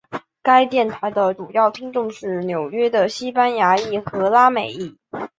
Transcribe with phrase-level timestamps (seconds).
[0.41, 4.97] 该电台的主要听众是纽约的西班牙裔和拉美裔。